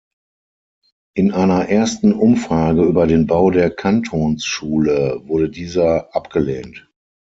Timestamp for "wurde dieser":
5.27-6.15